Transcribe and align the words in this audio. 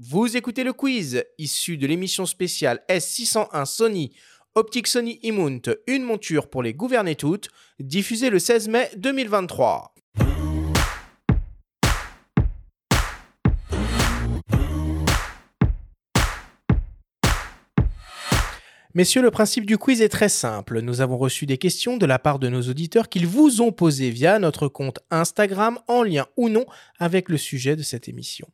Vous 0.00 0.36
écoutez 0.36 0.62
le 0.62 0.72
quiz 0.72 1.24
issu 1.38 1.76
de 1.76 1.84
l'émission 1.84 2.24
spéciale 2.24 2.84
S601 2.88 3.64
Sony 3.64 4.12
Optique 4.54 4.86
Sony 4.86 5.18
Imount, 5.24 5.62
une 5.88 6.04
monture 6.04 6.48
pour 6.48 6.62
les 6.62 6.72
gouverner 6.72 7.16
toutes, 7.16 7.48
diffusée 7.80 8.30
le 8.30 8.38
16 8.38 8.68
mai 8.68 8.90
2023. 8.96 9.92
Messieurs, 18.94 19.20
le 19.20 19.30
principe 19.30 19.66
du 19.66 19.76
quiz 19.76 20.00
est 20.00 20.08
très 20.08 20.30
simple. 20.30 20.80
Nous 20.80 21.02
avons 21.02 21.18
reçu 21.18 21.44
des 21.44 21.58
questions 21.58 21.98
de 21.98 22.06
la 22.06 22.18
part 22.18 22.38
de 22.38 22.48
nos 22.48 22.62
auditeurs 22.62 23.10
qu'ils 23.10 23.26
vous 23.26 23.60
ont 23.60 23.70
posées 23.70 24.10
via 24.10 24.38
notre 24.38 24.66
compte 24.66 25.00
Instagram 25.10 25.78
en 25.88 26.02
lien 26.02 26.26
ou 26.38 26.48
non 26.48 26.64
avec 26.98 27.28
le 27.28 27.36
sujet 27.36 27.76
de 27.76 27.82
cette 27.82 28.08
émission. 28.08 28.48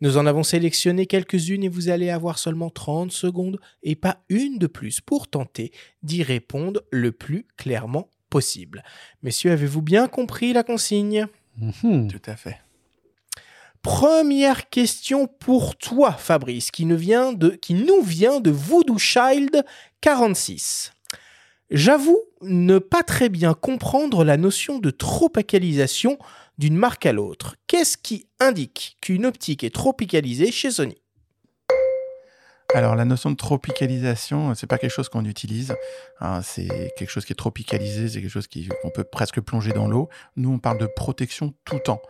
Nous 0.00 0.16
en 0.16 0.26
avons 0.26 0.44
sélectionné 0.44 1.06
quelques-unes 1.06 1.64
et 1.64 1.68
vous 1.68 1.88
allez 1.88 2.08
avoir 2.08 2.38
seulement 2.38 2.70
30 2.70 3.10
secondes 3.10 3.58
et 3.82 3.96
pas 3.96 4.22
une 4.28 4.58
de 4.58 4.68
plus 4.68 5.00
pour 5.00 5.26
tenter 5.26 5.72
d'y 6.04 6.22
répondre 6.22 6.82
le 6.92 7.10
plus 7.10 7.46
clairement 7.56 8.08
possible. 8.30 8.84
Messieurs, 9.24 9.50
avez-vous 9.50 9.82
bien 9.82 10.06
compris 10.06 10.52
la 10.52 10.62
consigne? 10.62 11.26
Mhm. 11.58 12.08
Tout 12.08 12.22
à 12.26 12.36
fait. 12.36 12.58
Première 13.82 14.68
question 14.68 15.26
pour 15.26 15.76
toi, 15.76 16.12
Fabrice, 16.12 16.70
qui 16.70 16.84
nous 16.84 16.98
vient 16.98 17.32
de, 17.32 18.50
Voodoo 18.50 18.98
Child 18.98 19.64
46. 20.02 20.92
J'avoue 21.70 22.20
ne 22.42 22.78
pas 22.78 23.02
très 23.02 23.30
bien 23.30 23.54
comprendre 23.54 24.22
la 24.22 24.36
notion 24.36 24.80
de 24.80 24.90
tropicalisation 24.90 26.18
d'une 26.58 26.76
marque 26.76 27.06
à 27.06 27.12
l'autre. 27.12 27.56
Qu'est-ce 27.68 27.96
qui 27.96 28.26
indique 28.38 28.98
qu'une 29.00 29.24
optique 29.24 29.64
est 29.64 29.74
tropicalisée 29.74 30.52
chez 30.52 30.70
Sony? 30.70 31.00
Alors, 32.74 32.94
la 32.94 33.04
notion 33.04 33.30
de 33.30 33.36
tropicalisation, 33.36 34.54
c'est 34.54 34.66
pas 34.66 34.78
quelque 34.78 34.92
chose 34.92 35.08
qu'on 35.08 35.24
utilise. 35.24 35.74
hein, 36.20 36.40
c'est 36.42 36.92
quelque 36.96 37.10
chose 37.10 37.24
qui 37.24 37.32
est 37.32 37.36
tropicalisé, 37.36 38.08
c'est 38.08 38.20
quelque 38.20 38.30
chose 38.30 38.46
qu'on 38.82 38.90
peut 38.90 39.04
presque 39.04 39.40
plonger 39.40 39.72
dans 39.72 39.88
l'eau. 39.88 40.08
Nous, 40.36 40.52
on 40.52 40.58
parle 40.58 40.78
de 40.78 40.86
protection 40.86 41.54
tout 41.64 41.80
temps. 41.80 42.02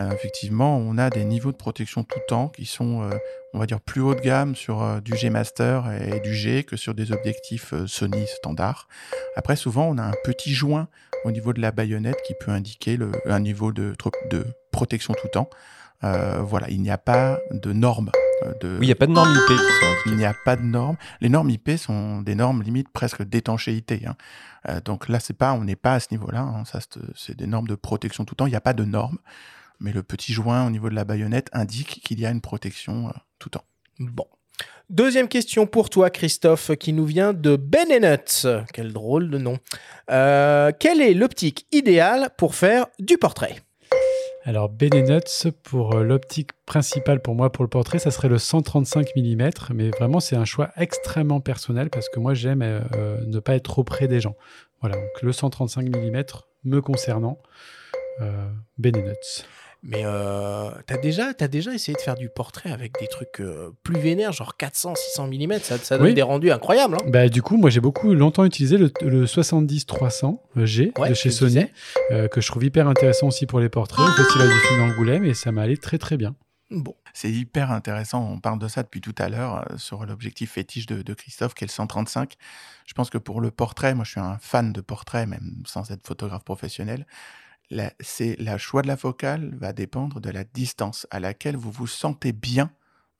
Euh, 0.00 0.10
effectivement, 0.12 0.76
on 0.78 0.96
a 0.98 1.10
des 1.10 1.24
niveaux 1.24 1.52
de 1.52 1.56
protection 1.56 2.04
tout 2.04 2.18
temps 2.26 2.48
qui 2.48 2.64
sont, 2.64 3.02
euh, 3.02 3.10
on 3.52 3.58
va 3.58 3.66
dire, 3.66 3.80
plus 3.80 4.00
haut 4.00 4.14
de 4.14 4.20
gamme 4.20 4.56
sur 4.56 4.82
euh, 4.82 5.00
du 5.00 5.14
G 5.16 5.28
Master 5.30 5.90
et 5.92 6.20
du 6.20 6.34
G 6.34 6.64
que 6.64 6.76
sur 6.76 6.94
des 6.94 7.12
objectifs 7.12 7.74
Sony 7.86 8.26
standard. 8.26 8.88
Après, 9.36 9.56
souvent, 9.56 9.86
on 9.88 9.98
a 9.98 10.02
un 10.02 10.14
petit 10.24 10.54
joint 10.54 10.88
au 11.24 11.30
niveau 11.32 11.52
de 11.52 11.60
la 11.60 11.70
baïonnette 11.70 12.20
qui 12.26 12.34
peut 12.40 12.50
indiquer 12.50 12.96
le, 12.96 13.12
un 13.26 13.40
niveau 13.40 13.72
de, 13.72 13.94
protection 14.72 15.12
tout 15.20 15.28
temps. 15.28 15.50
Voilà, 16.02 16.70
il 16.70 16.80
n'y 16.80 16.90
a 16.90 16.96
pas 16.98 17.38
de 17.50 17.72
normes. 17.72 18.10
De, 18.62 18.78
Oui, 18.78 18.86
il 18.86 18.86
n'y 18.86 18.92
a 18.92 18.96
pas 18.96 19.06
de 19.06 19.12
normes 19.12 19.30
IP 19.32 19.58
il 20.06 20.16
n'y 20.16 20.24
a 20.24 20.34
pas 20.46 20.56
de 20.56 20.62
normes. 20.62 20.96
Les 21.20 21.28
normes 21.28 21.50
IP 21.50 21.72
sont 21.76 22.22
des 22.22 22.34
normes 22.34 22.62
limite 22.62 22.88
presque 22.90 23.22
d'étanchéité. 23.22 24.02
hein. 24.06 24.16
Euh, 24.68 24.80
donc 24.80 25.08
là, 25.08 25.20
c'est 25.20 25.36
pas, 25.36 25.52
on 25.52 25.64
n'est 25.64 25.76
pas 25.76 25.94
à 25.94 26.00
ce 26.00 26.08
niveau-là. 26.12 26.40
hein. 26.40 26.64
Ça, 26.64 26.80
c'est- 26.80 27.00
c'est 27.14 27.36
des 27.36 27.46
normes 27.46 27.68
de 27.68 27.74
protection 27.74 28.24
tout 28.24 28.32
le 28.32 28.36
temps. 28.36 28.46
Il 28.46 28.50
n'y 28.50 28.56
a 28.56 28.60
pas 28.62 28.72
de 28.72 28.84
normes. 28.84 29.18
Mais 29.80 29.92
le 29.92 30.02
petit 30.02 30.32
joint 30.32 30.66
au 30.66 30.70
niveau 30.70 30.90
de 30.90 30.94
la 30.94 31.04
baïonnette 31.04 31.48
indique 31.52 32.02
qu'il 32.04 32.20
y 32.20 32.26
a 32.26 32.30
une 32.30 32.40
protection 32.40 33.08
euh, 33.08 33.12
tout 33.38 33.48
le 33.48 33.58
temps. 33.58 33.64
Bon. 33.98 34.26
Deuxième 34.90 35.28
question 35.28 35.66
pour 35.66 35.88
toi, 35.88 36.10
Christophe, 36.10 36.76
qui 36.76 36.92
nous 36.92 37.06
vient 37.06 37.32
de 37.32 37.56
Benenuts. 37.56 38.64
Quel 38.72 38.92
drôle 38.92 39.30
de 39.30 39.38
nom. 39.38 39.58
Euh, 40.10 40.72
quelle 40.78 41.00
est 41.00 41.14
l'optique 41.14 41.66
idéale 41.72 42.30
pour 42.36 42.54
faire 42.54 42.86
du 42.98 43.16
portrait? 43.16 43.56
Alors, 44.44 44.70
Benenuts, 44.70 45.52
pour 45.62 45.94
euh, 45.94 46.02
l'optique 46.02 46.52
principale 46.64 47.20
pour 47.20 47.34
moi 47.34 47.52
pour 47.52 47.62
le 47.62 47.68
portrait, 47.68 47.98
ça 47.98 48.10
serait 48.10 48.28
le 48.28 48.38
135 48.38 49.08
mm. 49.14 49.50
Mais 49.74 49.90
vraiment, 49.90 50.18
c'est 50.18 50.36
un 50.36 50.46
choix 50.46 50.70
extrêmement 50.76 51.40
personnel 51.40 51.90
parce 51.90 52.08
que 52.08 52.20
moi, 52.20 52.32
j'aime 52.32 52.62
euh, 52.62 53.20
ne 53.26 53.38
pas 53.38 53.54
être 53.54 53.64
trop 53.64 53.84
près 53.84 54.08
des 54.08 54.18
gens. 54.18 54.36
Voilà, 54.80 54.96
donc 54.96 55.22
le 55.22 55.32
135 55.32 55.86
mm 55.86 56.22
me 56.64 56.80
concernant, 56.80 57.38
euh, 58.22 58.48
Benenuts. 58.78 59.44
Mais 59.82 60.02
euh, 60.04 60.70
t'as 60.86 60.98
déjà, 60.98 61.32
t'as 61.32 61.48
déjà 61.48 61.72
essayé 61.72 61.94
de 61.96 62.00
faire 62.02 62.14
du 62.14 62.28
portrait 62.28 62.70
avec 62.70 62.92
des 63.00 63.06
trucs 63.06 63.40
euh, 63.40 63.70
plus 63.82 63.98
vénères, 63.98 64.32
genre 64.32 64.56
400, 64.58 64.94
600 64.94 65.28
mm. 65.28 65.58
Ça, 65.62 65.78
ça 65.78 65.96
donne 65.96 66.08
Oui. 66.08 66.14
des 66.14 66.20
rendus 66.22 66.50
incroyables. 66.50 66.96
Hein 66.96 67.06
Bah, 67.08 67.28
du 67.30 67.40
coup, 67.40 67.56
moi, 67.56 67.70
j'ai 67.70 67.80
beaucoup 67.80 68.12
longtemps 68.12 68.44
utilisé 68.44 68.76
le, 68.76 68.92
le 69.00 69.24
70-300 69.24 70.38
G 70.56 70.92
Ouais, 70.98 71.08
de 71.08 71.14
chez 71.14 71.30
Sony, 71.30 71.64
euh, 72.10 72.28
que 72.28 72.40
je 72.40 72.46
trouve 72.48 72.64
hyper 72.64 72.88
intéressant 72.88 73.28
aussi 73.28 73.46
pour 73.46 73.60
les 73.60 73.68
portraits 73.70 74.06
au 74.06 74.12
Festival 74.22 74.48
du 74.48 74.54
film 74.54 74.88
d'Angoulême 74.88 75.24
et 75.24 75.34
ça 75.34 75.50
m'a 75.52 75.62
allé 75.62 75.76
très 75.76 75.98
très 75.98 76.16
bien. 76.16 76.34
bon. 76.70 76.94
C'est 77.12 77.30
hyper 77.30 77.72
intéressant. 77.72 78.24
On 78.30 78.38
parle 78.38 78.58
de 78.60 78.68
ça 78.68 78.82
depuis 78.84 79.00
tout 79.00 79.14
à 79.18 79.28
l'heure 79.28 79.64
euh, 79.70 79.76
sur 79.78 80.04
l'objectif 80.06 80.52
fétiche 80.52 80.86
de, 80.86 81.02
de 81.02 81.14
Christophe, 81.14 81.54
qui 81.54 81.64
est 81.64 81.66
le 81.66 81.72
135. 81.72 82.34
Je 82.86 82.94
pense 82.94 83.10
que 83.10 83.18
pour 83.18 83.40
le 83.40 83.50
portrait, 83.50 83.94
moi 83.94 84.04
je 84.04 84.12
suis 84.12 84.20
un 84.20 84.36
fan 84.40 84.72
de 84.72 84.80
portrait, 84.80 85.26
même 85.26 85.62
sans 85.66 85.90
être 85.90 86.06
photographe 86.06 86.44
professionnel. 86.44 87.06
La, 87.70 87.92
c'est 88.00 88.36
la 88.40 88.58
choix 88.58 88.82
de 88.82 88.88
la 88.88 88.96
focale 88.96 89.54
va 89.56 89.72
dépendre 89.72 90.20
de 90.20 90.30
la 90.30 90.44
distance 90.44 91.06
à 91.10 91.20
laquelle 91.20 91.56
vous 91.56 91.70
vous 91.70 91.86
sentez 91.86 92.32
bien 92.32 92.70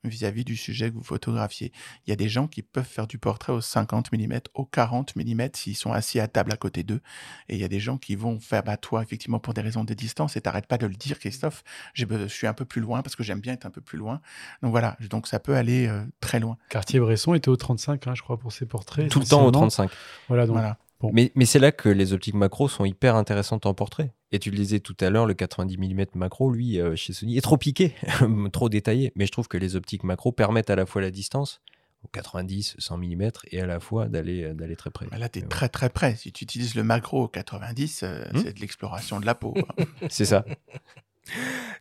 vis-à-vis 0.03 0.43
du 0.43 0.55
sujet 0.55 0.89
que 0.89 0.95
vous 0.95 1.03
photographiez. 1.03 1.71
Il 2.05 2.09
y 2.09 2.13
a 2.13 2.15
des 2.15 2.29
gens 2.29 2.47
qui 2.47 2.61
peuvent 2.61 2.83
faire 2.83 3.07
du 3.07 3.17
portrait 3.17 3.53
au 3.53 3.61
50 3.61 4.11
mm, 4.11 4.39
au 4.53 4.65
40 4.65 5.15
mm 5.15 5.49
s'ils 5.53 5.75
sont 5.75 5.91
assis 5.91 6.19
à 6.19 6.27
table 6.27 6.51
à 6.51 6.57
côté 6.57 6.83
d'eux. 6.83 7.01
Et 7.49 7.55
il 7.55 7.61
y 7.61 7.63
a 7.63 7.67
des 7.67 7.79
gens 7.79 7.97
qui 7.97 8.15
vont 8.15 8.39
faire, 8.39 8.63
bah 8.63 8.77
toi, 8.77 9.03
effectivement, 9.03 9.39
pour 9.39 9.53
des 9.53 9.61
raisons 9.61 9.83
de 9.83 9.93
distance, 9.93 10.35
et 10.37 10.41
t'arrêtes 10.41 10.67
pas 10.67 10.77
de 10.77 10.87
le 10.87 10.95
dire, 10.95 11.19
Christophe, 11.19 11.63
je 11.93 12.05
suis 12.27 12.47
un 12.47 12.53
peu 12.53 12.65
plus 12.65 12.81
loin 12.81 13.01
parce 13.01 13.15
que 13.15 13.23
j'aime 13.23 13.41
bien 13.41 13.53
être 13.53 13.65
un 13.65 13.71
peu 13.71 13.81
plus 13.81 13.97
loin. 13.97 14.21
Donc 14.61 14.71
voilà, 14.71 14.97
donc 15.09 15.27
ça 15.27 15.39
peut 15.39 15.55
aller 15.55 15.87
euh, 15.87 16.03
très 16.19 16.39
loin. 16.39 16.57
Cartier-Bresson 16.69 17.33
était 17.33 17.49
au 17.49 17.57
35, 17.57 18.07
hein, 18.07 18.15
je 18.15 18.21
crois, 18.21 18.37
pour 18.37 18.51
ses 18.51 18.65
portraits. 18.65 19.09
Tout 19.09 19.19
le 19.19 19.25
temps 19.25 19.45
au 19.45 19.49
essentiellement. 19.49 19.87
35. 19.87 19.91
Voilà, 20.27 20.45
donc 20.45 20.55
Voilà. 20.55 20.77
Mais, 21.13 21.31
mais 21.35 21.45
c'est 21.45 21.59
là 21.59 21.71
que 21.71 21.89
les 21.89 22.13
optiques 22.13 22.35
macro 22.35 22.67
sont 22.67 22.85
hyper 22.85 23.15
intéressantes 23.15 23.65
en 23.65 23.73
portrait. 23.73 24.13
Et 24.31 24.39
tu 24.39 24.51
le 24.51 24.57
disais 24.57 24.79
tout 24.79 24.95
à 24.99 25.09
l'heure, 25.09 25.25
le 25.25 25.33
90 25.33 25.77
mm 25.77 26.05
macro, 26.15 26.51
lui, 26.51 26.79
euh, 26.79 26.95
chez 26.95 27.13
Sony, 27.13 27.37
est 27.37 27.41
trop 27.41 27.57
piqué, 27.57 27.93
trop 28.53 28.69
détaillé. 28.69 29.11
Mais 29.15 29.25
je 29.25 29.31
trouve 29.31 29.47
que 29.47 29.57
les 29.57 29.75
optiques 29.75 30.03
macro 30.03 30.31
permettent 30.31 30.69
à 30.69 30.75
la 30.75 30.85
fois 30.85 31.01
la 31.01 31.11
distance, 31.11 31.61
au 32.03 32.07
90, 32.07 32.75
100 32.79 32.97
mm, 32.97 33.29
et 33.51 33.61
à 33.61 33.65
la 33.65 33.79
fois 33.79 34.07
d'aller 34.07 34.43
euh, 34.43 34.53
d'aller 34.53 34.75
très 34.75 34.89
près. 34.89 35.05
Bah 35.11 35.17
Là, 35.17 35.29
tu 35.29 35.39
es 35.39 35.41
très 35.43 35.69
très 35.69 35.89
près. 35.89 36.15
Si 36.15 36.31
tu 36.31 36.43
utilises 36.45 36.75
le 36.75 36.83
macro 36.83 37.23
au 37.23 37.27
90, 37.27 38.03
euh, 38.03 38.23
Hmm. 38.33 38.37
c'est 38.43 38.53
de 38.55 38.59
l'exploration 38.59 39.19
de 39.19 39.25
la 39.25 39.35
peau. 39.35 39.53
hein. 39.57 39.85
C'est 40.09 40.25
ça. 40.25 40.45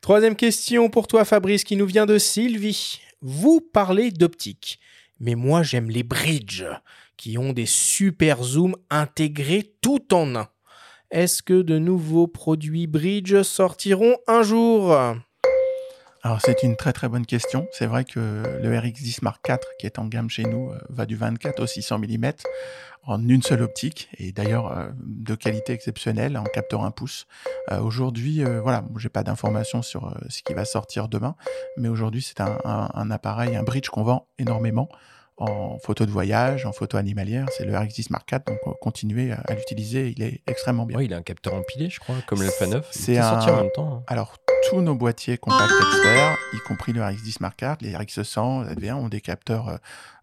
Troisième 0.01 0.37
question 0.37 0.91
pour 0.91 1.07
toi, 1.07 1.25
Fabrice, 1.25 1.65
qui 1.65 1.77
nous 1.77 1.87
vient 1.87 2.07
de 2.07 2.19
Sylvie. 2.19 3.01
Vous 3.23 3.61
parlez 3.61 4.11
d'optique, 4.11 4.81
mais 5.21 5.35
moi 5.35 5.63
j'aime 5.63 5.91
les 5.91 6.03
bridges, 6.03 6.67
qui 7.17 7.39
ont 7.39 7.53
des 7.53 7.67
super 7.67 8.43
zooms 8.43 8.77
intégrés 8.89 9.75
tout 9.81 10.13
en 10.15 10.35
un. 10.35 10.49
Est-ce 11.11 11.43
que 11.43 11.63
de 11.63 11.79
nouveaux 11.79 12.27
produits 12.27 12.87
bridge 12.87 13.43
sortiront 13.43 14.17
un 14.27 14.43
jour? 14.43 14.97
Alors, 16.23 16.39
c'est 16.43 16.63
une 16.63 16.77
très 16.77 16.93
très 16.93 17.09
bonne 17.09 17.25
question. 17.25 17.67
C'est 17.73 17.87
vrai 17.87 18.05
que 18.05 18.43
le 18.63 18.77
RX10 18.77 19.21
Mark 19.23 19.47
IV, 19.49 19.57
qui 19.79 19.87
est 19.87 19.99
en 19.99 20.05
gamme 20.05 20.29
chez 20.29 20.45
nous, 20.45 20.71
euh, 20.71 20.79
va 20.91 21.07
du 21.07 21.17
24 21.17 21.61
au 21.61 21.67
600 21.67 21.99
mm 21.99 22.33
en 23.05 23.27
une 23.27 23.43
seule 23.43 23.63
optique, 23.63 24.11
et 24.19 24.31
d'ailleurs 24.31 24.77
euh, 24.77 24.91
de 25.03 25.35
qualité 25.35 25.73
exceptionnelle, 25.73 26.37
en 26.37 26.45
capteur 26.45 26.85
1 26.85 26.91
pouce. 26.91 27.27
Euh, 27.71 27.81
aujourd'hui, 27.81 28.45
voilà, 28.45 28.85
j'ai 28.97 29.09
pas 29.09 29.23
d'informations 29.23 29.81
sur 29.81 30.15
ce 30.29 30.43
qui 30.43 30.53
va 30.53 30.67
sortir 30.67 31.09
demain, 31.09 31.37
mais 31.79 31.89
aujourd'hui, 31.89 32.21
c'est 32.21 32.41
un 32.41 33.11
appareil, 33.11 33.57
un 33.57 33.63
bridge 33.63 33.89
qu'on 33.89 34.03
vend 34.03 34.29
énormément 34.39 34.91
en 35.41 35.79
photo 35.79 36.07
de 36.07 36.11
voyage, 36.11 36.67
en 36.67 36.73
photo 36.73 36.97
animalière. 36.97 37.47
C'est 37.57 37.65
le 37.65 37.73
RX10 37.73 38.07
Mark 38.11 38.31
IV, 38.31 38.41
donc 38.47 38.59
euh, 38.67 38.71
continuez 38.81 39.33
à, 39.33 39.41
à 39.49 39.55
l'utiliser, 39.55 40.13
il 40.17 40.23
est 40.23 40.43
extrêmement 40.47 40.87
bien. 40.87 40.99
Ouais, 40.99 41.07
il 41.07 41.15
a 41.15 41.17
un 41.17 41.23
capteur 41.23 41.55
empilé, 41.55 41.91
je 41.91 41.99
crois, 41.99 42.17
comme 42.27 42.41
l'Alpha 42.43 42.67
9. 42.67 42.87
C'est 42.93 43.13
Il 43.13 43.19
est 43.19 43.23
sorti 43.23 43.49
un- 43.49 43.55
en 43.55 43.63
même 43.63 43.73
temps. 43.75 43.95
hein. 43.95 44.03
Alors, 44.07 44.37
tous 44.69 44.81
nos 44.83 44.95
boîtiers 44.95 45.39
compact 45.39 45.73
expert, 45.73 46.37
y 46.53 46.59
compris 46.69 46.93
le 46.93 47.01
RX10 47.01 47.37
Mark 47.41 47.61
IV, 47.63 47.77
les 47.81 47.93
RX100, 47.95 48.75
ZV1, 48.75 48.93
ont 48.95 49.09
des 49.09 49.21
capteurs 49.23 49.69
euh, 49.69 49.77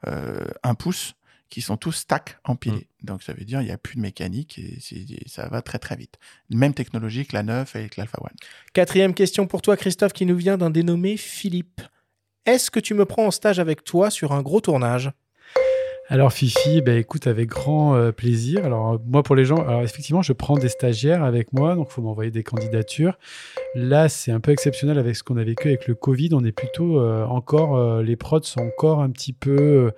euh, 0.08 0.46
1 0.64 0.76
pouce 0.76 1.16
qui 1.50 1.62
sont 1.62 1.78
tous 1.78 1.94
stack 1.94 2.38
empilés. 2.44 2.88
Donc, 3.04 3.24
ça 3.24 3.32
veut 3.34 3.46
dire 3.46 3.60
qu'il 3.60 3.68
n'y 3.70 3.74
a 3.74 3.78
plus 3.78 3.96
de 3.96 4.02
mécanique 4.02 4.60
et 4.60 4.80
c'est- 4.82 5.06
ça 5.28 5.48
va 5.48 5.62
très 5.62 5.80
très 5.80 5.96
vite. 5.96 6.16
Même 6.50 6.74
technologie 6.74 7.26
que 7.26 7.34
la 7.36 7.42
9 7.44 7.76
et 7.78 7.88
que 7.88 7.96
l'Alpha 8.00 8.20
One. 8.22 8.36
Quatrième 8.74 9.14
question 9.14 9.48
pour 9.48 9.62
toi, 9.62 9.78
Christophe, 9.78 10.12
qui 10.14 10.26
nous 10.26 10.36
vient 10.36 10.58
d'un 10.58 10.70
dénommé 10.70 11.16
Philippe. 11.18 11.82
Est-ce 12.48 12.72
que 12.72 12.80
tu 12.80 12.94
me 12.94 13.04
prends 13.04 13.26
en 13.26 13.32
stage 13.32 13.60
avec 13.60 13.84
toi 13.84 14.10
sur 14.10 14.32
un 14.32 14.42
gros 14.42 14.62
tournage? 14.62 15.12
Alors 16.08 16.32
Fifi, 16.32 16.82
bah, 16.82 16.94
écoute 16.94 17.28
avec 17.28 17.50
grand 17.50 17.96
euh, 17.96 18.14
plaisir. 18.14 18.64
Alors 18.64 18.94
euh, 18.94 18.98
moi 19.06 19.22
pour 19.22 19.36
les 19.36 19.44
gens, 19.44 19.82
effectivement 19.82 20.22
je 20.22 20.32
prends 20.32 20.58
des 20.58 20.70
stagiaires 20.70 21.26
avec 21.26 21.52
moi, 21.52 21.76
donc 21.76 21.90
faut 21.90 22.02
m'envoyer 22.02 22.32
des 22.32 22.44
candidatures. 22.44 23.20
Là, 23.76 24.10
c'est 24.10 24.32
un 24.32 24.40
peu 24.40 24.52
exceptionnel 24.52 24.98
avec 24.98 25.16
ce 25.16 25.24
qu'on 25.24 25.38
a 25.38 25.44
vécu 25.44 25.68
avec 25.68 25.88
le 25.88 25.96
Covid. 25.96 26.30
On 26.34 26.44
est 26.44 26.52
plutôt 26.52 27.00
euh, 27.00 27.26
encore, 27.26 27.78
euh, 27.78 28.02
les 28.02 28.16
prods 28.16 28.42
sont 28.44 28.62
encore 28.62 29.02
un 29.02 29.10
petit 29.10 29.34
peu, 29.34 29.92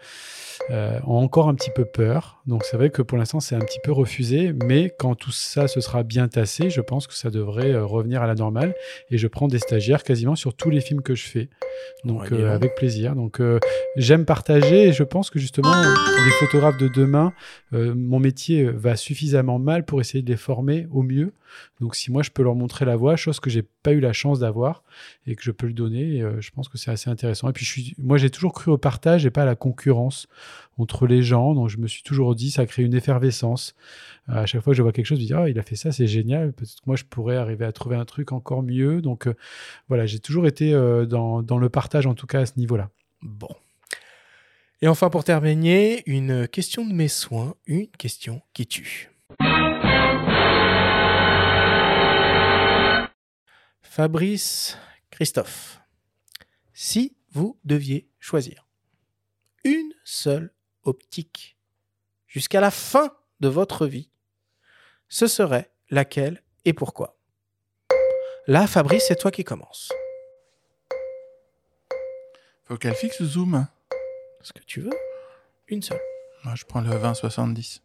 euh, 0.72 1.00
ont 1.06 1.18
encore 1.18 1.48
un 1.48 1.56
petit 1.56 1.72
peu 1.74 1.86
peur. 1.86 2.42
Donc 2.46 2.64
c'est 2.66 2.78
vrai 2.78 2.90
que 2.90 3.02
pour 3.02 3.18
l'instant, 3.18 3.40
c'est 3.40 3.56
un 3.56 3.60
petit 3.60 3.80
peu 3.84 3.92
refusé. 3.92 4.54
Mais 4.66 4.94
quand 4.98 5.16
tout 5.16 5.32
ça 5.32 5.68
se 5.68 5.82
sera 5.82 6.04
bien 6.04 6.28
tassé, 6.28 6.70
je 6.70 6.82
pense 6.82 7.08
que 7.08 7.14
ça 7.14 7.30
devrait 7.30 7.72
euh, 7.72 7.86
revenir 7.86 8.22
à 8.22 8.28
la 8.28 8.36
normale. 8.36 8.74
Et 9.12 9.18
je 9.18 9.28
prends 9.28 9.48
des 9.48 9.60
stagiaires 9.60 10.04
quasiment 10.04 10.36
sur 10.36 10.56
tous 10.56 10.70
les 10.70 10.82
films 10.82 11.02
que 11.02 11.16
je 11.16 11.28
fais. 11.28 11.50
Donc 12.06 12.32
Ouais, 12.32 12.40
euh, 12.40 12.54
avec 12.54 12.76
plaisir. 12.76 13.16
Donc 13.16 13.40
euh, 13.40 13.60
j'aime 13.98 14.26
partager 14.26 14.88
et 14.88 14.94
je 14.94 15.04
pense 15.04 15.30
que 15.30 15.40
justement, 15.40 15.74
les 15.82 16.32
photographes 16.40 16.78
de 16.78 16.88
demain, 16.88 17.34
euh, 17.74 17.94
mon 17.96 18.20
métier 18.20 18.64
va 18.64 18.96
suffisamment 18.96 19.60
mal 19.60 19.86
pour 19.86 20.02
essayer 20.02 20.22
de 20.22 20.30
les 20.30 20.38
former 20.38 20.88
au 20.92 21.02
mieux. 21.02 21.34
Donc 21.82 21.96
si 21.96 22.12
moi 22.12 22.24
je 22.24 22.30
peux 22.30 22.44
leur 22.44 22.56
montrer 22.56 22.86
la 22.86 22.96
voie, 22.96 23.16
chose 23.16 23.40
que 23.40 23.50
j'ai 23.50 23.59
pas 23.64 23.92
eu 23.92 24.00
la 24.00 24.14
chance 24.14 24.40
d'avoir 24.40 24.84
et 25.26 25.36
que 25.36 25.44
je 25.44 25.52
peux 25.52 25.68
le 25.68 25.74
donner, 25.74 26.22
euh, 26.22 26.40
je 26.42 26.52
pense 26.52 26.70
que 26.70 26.78
c'est 26.78 26.92
assez 26.92 27.10
intéressant. 27.10 27.50
Et 27.50 27.54
puis 27.54 27.66
je 27.66 27.72
suis, 27.72 27.96
moi 27.98 28.18
j'ai 28.18 28.30
toujours 28.30 28.54
cru 28.54 28.72
au 28.72 28.78
partage 28.78 29.26
et 29.26 29.30
pas 29.30 29.44
à 29.44 29.46
la 29.46 29.56
concurrence 29.56 30.28
entre 30.78 31.08
les 31.08 31.24
gens. 31.24 31.54
Donc 31.54 31.70
je 31.70 31.78
me 31.78 31.88
suis 31.88 32.04
toujours 32.04 32.36
dit 32.36 32.52
ça 32.52 32.66
crée 32.66 32.84
une 32.84 32.94
effervescence. 32.94 33.76
À 34.28 34.46
chaque 34.46 34.62
fois 34.62 34.74
que 34.74 34.78
je 34.78 34.82
vois 34.82 34.92
quelque 34.92 35.06
chose, 35.06 35.18
je 35.20 35.24
me 35.24 35.28
dis 35.28 35.34
ah 35.34 35.50
il 35.50 35.58
a 35.60 35.64
fait 35.64 35.76
ça, 35.76 35.92
c'est 35.92 36.08
génial. 36.08 36.54
Peut-être 36.54 36.76
que 36.76 36.86
moi 36.86 36.96
je 36.96 37.04
pourrais 37.04 37.38
arriver 37.38 37.66
à 37.66 37.72
trouver 37.72 37.96
un 37.96 38.06
truc 38.06 38.32
encore 38.32 38.64
mieux. 38.64 39.02
Donc 39.02 39.28
euh, 39.28 39.34
voilà, 39.88 40.06
j'ai 40.06 40.20
toujours 40.20 40.48
été 40.48 40.74
euh, 40.74 41.06
dans 41.06 41.58
le 41.58 41.70
partage 41.70 42.06
en 42.06 42.14
tout 42.14 42.28
cas 42.28 42.42
à 42.42 42.46
ce 42.46 42.54
niveau-là. 42.58 42.90
Bon. 43.22 43.50
Et 44.82 44.88
enfin, 44.88 45.10
pour 45.10 45.26
terminer, 45.26 46.04
une 46.06 46.48
question 46.48 46.86
de 46.86 46.94
mes 46.94 47.10
soins, 47.10 47.56
une 47.68 47.88
question 47.88 48.42
qui 48.54 48.66
tue. 48.66 49.12
Fabrice 54.00 54.78
Christophe, 55.12 55.82
si 56.72 57.18
vous 57.34 57.60
deviez 57.66 58.08
choisir 58.18 58.66
une 59.66 59.92
seule 60.06 60.54
optique 60.84 61.58
jusqu'à 62.26 62.62
la 62.62 62.72
fin 62.72 63.14
de 63.42 63.50
votre 63.50 63.88
vie, 63.88 64.10
ce 65.10 65.28
serait 65.28 65.70
laquelle 65.90 66.42
et 66.64 66.72
pourquoi? 66.72 67.20
Là, 68.48 68.68
Fabrice, 68.68 69.04
c'est 69.10 69.18
toi 69.18 69.32
qui 69.32 69.44
commence. 69.44 69.92
Faut 72.64 72.78
qu'elle 72.78 72.96
fixe 72.96 73.20
le 73.20 73.26
zoom. 73.26 73.68
Ce 74.42 74.54
que 74.54 74.64
tu 74.64 74.80
veux. 74.80 74.98
Une 75.68 75.82
seule. 75.82 76.00
Moi, 76.46 76.56
je 76.56 76.64
prends 76.64 76.80
le 76.80 76.90
20-70. 76.90 77.82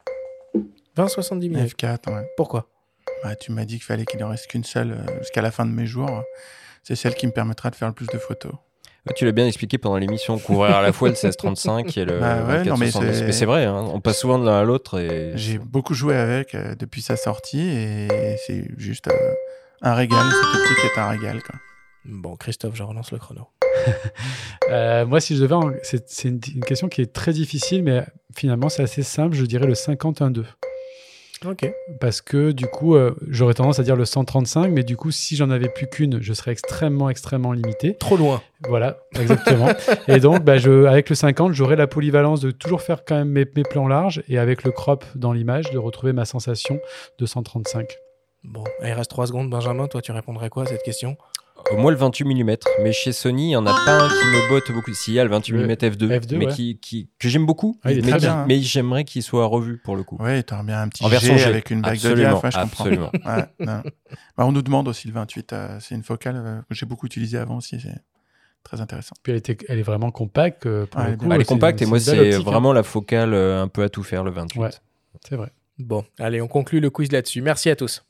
20-70 0.97 1.39
minutes. 1.41 1.77
F4, 1.77 2.15
ouais. 2.15 2.31
Pourquoi? 2.37 2.71
Bah, 3.25 3.35
tu 3.37 3.51
m'as 3.53 3.65
dit 3.65 3.77
qu'il 3.77 3.85
fallait 3.85 4.05
qu'il 4.05 4.23
en 4.23 4.29
reste 4.29 4.47
qu'une 4.49 4.65
seule 4.65 4.93
euh, 4.93 5.19
jusqu'à 5.21 5.43
la 5.43 5.51
fin 5.51 5.65
de 5.67 5.71
mes 5.73 5.87
jours. 5.87 6.23
C'est 6.83 6.95
celle 6.97 7.15
qui 7.15 7.27
me 7.27 7.33
permettra 7.33 7.71
de 7.71 7.75
faire 7.77 7.89
le 7.89 7.95
plus 7.95 8.07
de 8.07 8.19
photos. 8.19 8.53
Ouais, 9.07 9.15
Tu 9.17 9.25
l'as 9.25 9.33
bien 9.33 9.47
expliqué 9.47 9.79
pendant 9.79 9.97
l'émission, 9.97 10.39
couvrir 10.39 10.77
à 10.77 10.83
la 10.83 10.93
fois 10.93 11.09
le 11.09 11.13
1635 11.15 11.97
et 11.99 12.05
le 12.05 12.21
Bah 12.21 12.43
ouais, 12.45 12.65
mais 12.65 12.71
24-70. 12.89 12.91
c'est- 13.13 13.25
Mais 13.27 13.33
c'est 13.33 13.45
vrai, 13.47 13.65
hein, 13.65 13.75
on 13.93 14.01
passe 14.01 14.19
souvent 14.19 14.39
de 14.39 14.45
l'un 14.47 14.61
à 14.61 14.65
l'autre 14.65 14.99
et 15.01 15.33
J'ai 15.35 15.59
beaucoup 15.59 15.95
joué 15.95 16.15
avec 16.17 16.55
euh, 16.55 16.75
depuis 16.75 17.01
sa 17.03 17.17
sortie 17.17 17.61
et 17.67 18.37
c'est 18.47 18.69
juste 18.79 19.09
euh, 19.09 19.33
un 19.83 19.95
régal. 19.95 20.21
Cette 20.31 20.61
optique 20.61 20.85
est 20.95 21.01
un 21.01 21.09
régal. 21.09 21.43
Quoi. 21.43 21.55
Bon, 22.07 22.37
Christophe, 22.37 22.75
je 22.77 22.83
relance 22.83 23.11
le 23.13 23.19
chrono. 23.19 23.49
Euh, 24.71 25.05
moi, 25.05 25.21
si 25.21 25.37
je 25.37 25.43
devais, 25.43 25.55
en- 25.55 25.73
c'est 25.83 26.25
une, 26.25 26.41
une 26.55 26.65
question 26.65 26.89
qui 26.89 27.03
est 27.03 27.13
très 27.13 27.33
difficile, 27.35 27.83
mais 27.83 28.05
finalement 28.35 28.69
c'est 28.71 28.83
assez 28.83 29.03
simple. 29.03 29.37
Je 29.37 29.45
dirais 29.45 29.67
le 29.67 29.75
51-2. 29.75 30.45
Ok. 31.47 31.71
Parce 32.01 32.21
que 32.21 32.53
du 32.53 32.67
coup, 32.67 32.95
euh, 32.95 33.15
j'aurais 33.29 33.55
tendance 33.55 33.79
à 33.79 33.83
dire 33.83 33.97
le 33.97 34.05
135, 34.05 34.69
mais 34.69 34.83
du 34.83 34.97
coup, 34.97 35.11
si 35.11 35.37
j'en 35.37 35.51
avais 35.51 35.69
plus 35.69 35.87
qu'une, 35.87 36.23
je 36.23 36.33
serais 36.33 36.53
extrêmement, 36.53 37.11
extrêmement 37.11 37.53
limité. 37.53 37.97
Trop 37.97 38.17
loin. 38.17 38.43
Voilà, 38.69 38.99
exactement. 39.21 39.69
et 40.09 40.21
donc, 40.21 40.43
bah, 40.43 40.59
je, 40.59 40.87
avec 40.87 41.09
le 41.09 41.15
50, 41.15 41.53
j'aurais 41.53 41.77
la 41.77 41.87
polyvalence 41.87 42.41
de 42.41 42.51
toujours 42.51 42.83
faire 42.83 43.05
quand 43.05 43.17
même 43.17 43.29
mes, 43.29 43.47
mes 43.57 43.63
plans 43.63 43.89
larges 43.89 44.23
et 44.29 44.39
avec 44.39 44.65
le 44.65 44.71
crop 44.71 45.05
dans 45.15 45.33
l'image, 45.33 45.71
de 45.71 45.79
retrouver 45.79 46.13
ma 46.13 46.25
sensation 46.25 46.81
de 47.19 47.27
135. 47.27 47.87
Bon, 48.45 48.65
il 48.83 48.93
reste 48.93 49.11
3 49.11 49.29
secondes. 49.29 49.51
Benjamin, 49.51 49.87
toi, 49.87 50.03
tu 50.03 50.13
répondrais 50.13 50.51
quoi 50.51 50.65
à 50.65 50.67
cette 50.67 50.83
question? 50.83 51.17
Moins 51.77 51.91
le 51.91 51.97
28 51.97 52.25
mm, 52.25 52.57
mais 52.83 52.93
chez 52.93 53.13
Sony, 53.13 53.45
il 53.45 53.49
n'y 53.49 53.57
en 53.57 53.67
a 53.67 53.73
pas 53.73 54.05
un 54.05 54.09
qui 54.09 54.15
me 54.15 54.49
botte 54.49 54.71
beaucoup. 54.73 54.93
S'il 54.95 55.15
y 55.15 55.21
a 55.21 55.25
le 55.25 55.31
28 55.31 55.53
Le 55.53 55.67
mm 55.67 55.73
F2, 55.73 56.21
F2, 56.21 56.37
mais 56.39 56.47
ouais. 56.47 56.53
qui, 56.53 56.79
qui- 56.79 57.09
que 57.19 57.29
j'aime 57.29 57.47
beaucoup, 57.47 57.79
Ah, 57.85 57.89
mais, 57.93 58.01
qui- 58.19 58.27
hein. 58.27 58.47
j'aimerais 58.63 59.05
qu'il 59.05 59.23
soit 59.23 59.47
revu 59.47 59.79
pour 59.85 59.97
le 59.97 60.03
coup. 60.03 60.17
Ouais, 60.21 60.43
t'aurais 60.43 60.63
bien 60.65 60.81
un 60.83 60.89
petit 60.89 61.05
En 61.05 61.09
version 61.09 61.37
G 61.37 61.45
avec 61.45 61.71
une 61.71 61.81
bague 61.83 62.01
de 62.01 62.15
diaph, 62.15 62.43
ouais, 62.43 62.51
je 62.51 62.59
comprends. 62.59 62.85
absolument. 62.85 63.11
Ouais, 63.25 63.47
non. 63.67 63.83
Bah, 64.37 64.47
on 64.47 64.53
nous 64.53 64.63
demande 64.63 64.89
aussi 64.89 65.09
le 65.09 65.15
28. 65.15 65.53
euh, 65.53 65.79
c'est 65.81 65.95
une 65.95 66.03
focale 66.03 66.37
euh, 66.37 66.59
que 66.69 66.75
j'ai 66.75 66.87
beaucoup 66.87 67.07
utilisée 67.07 67.39
avant 67.39 67.57
aussi. 67.59 67.79
C'est 67.81 67.95
très 68.63 68.81
intéressant. 68.81 69.15
Puis 69.23 69.33
elle, 69.33 69.39
était, 69.39 69.57
elle 69.69 69.79
est 69.79 69.83
vraiment 69.83 70.11
compacte. 70.11 70.67
euh, 70.67 70.87
pour 70.87 71.01
Ouais, 71.01 71.07
le 71.07 71.13
elle 71.13 71.15
est 71.15 71.19
coup, 71.19 71.27
Bah, 71.29 71.35
elle 71.37 71.41
est 71.41 71.45
c'est- 71.45 71.49
compacte 71.49 71.83
et 71.83 71.87
moi 71.87 72.01
c'est 72.01 72.35
hein. 72.35 72.41
vraiment 72.41 72.73
la 72.73 72.83
focale 72.83 73.35
euh, 73.35 73.63
un 73.63 73.69
peu 73.69 73.83
à 73.83 73.89
tout 73.89 74.03
faire 74.03 74.25
le 74.25 74.31
28. 74.31 74.59
Ouais. 74.61 74.71
C'est 75.29 75.37
vrai. 75.37 75.51
Bon, 75.79 76.05
allez, 76.19 76.41
on 76.41 76.47
conclut 76.49 76.81
le 76.81 76.89
quiz 76.91 77.11
là-dessus. 77.11 77.43
Merci 77.43 77.69
à 77.71 77.77
tous. 77.77 78.05